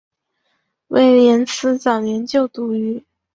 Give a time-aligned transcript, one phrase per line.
[0.87, 3.05] 威廉斯早年就读于。